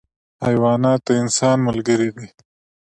حیوانات 0.45 0.99
د 1.05 1.09
انسان 1.21 1.57
ملګري 1.67 2.09
دي. 2.15 2.27